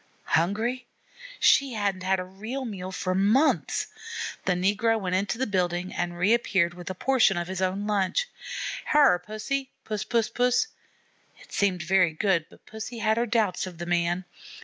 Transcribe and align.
Hungry! 0.33 0.87
She 1.39 1.73
hadn't 1.73 2.01
had 2.01 2.19
a 2.19 2.23
real 2.23 2.65
meal 2.65 2.91
for 2.91 3.13
months. 3.13 3.85
The 4.45 4.53
negro 4.53 4.99
went 4.99 5.13
into 5.13 5.37
the 5.37 5.45
building 5.45 5.93
and 5.93 6.17
reappeared 6.17 6.73
with 6.73 6.89
a 6.89 6.95
portion 6.95 7.37
of 7.37 7.47
his 7.47 7.61
own 7.61 7.85
lunch. 7.85 8.25
"Hyar, 8.87 9.19
Pussy, 9.19 9.69
Puss, 9.85 10.03
Puss, 10.03 10.27
Puss!" 10.29 10.69
It 11.37 11.53
seemed 11.53 11.83
very 11.83 12.13
good, 12.13 12.47
but 12.49 12.65
Pussy 12.65 12.97
had 12.97 13.17
her 13.17 13.27
doubts 13.27 13.67
of 13.67 13.77
the 13.77 13.85
man. 13.85 14.25